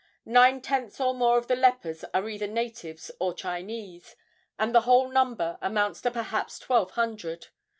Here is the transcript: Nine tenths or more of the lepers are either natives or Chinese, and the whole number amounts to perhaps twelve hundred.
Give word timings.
Nine 0.25 0.61
tenths 0.61 0.99
or 0.99 1.13
more 1.13 1.37
of 1.37 1.45
the 1.45 1.55
lepers 1.55 2.03
are 2.11 2.27
either 2.27 2.47
natives 2.47 3.11
or 3.19 3.35
Chinese, 3.35 4.15
and 4.57 4.73
the 4.73 4.81
whole 4.81 5.07
number 5.09 5.59
amounts 5.61 6.01
to 6.01 6.09
perhaps 6.09 6.57
twelve 6.57 6.89
hundred. 6.93 7.49